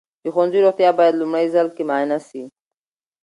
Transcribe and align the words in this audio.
د 0.23 0.25
ښوونځي 0.33 0.59
روغتیا 0.65 0.89
باید 0.99 1.19
لومړي 1.21 1.47
ځل 1.55 1.67
کې 1.75 1.83
معاینه 1.89 2.17
سي. 2.27 2.43